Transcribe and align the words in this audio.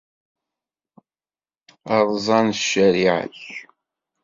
Rẓan 2.07 2.47
ccariɛa-k! 2.61 3.39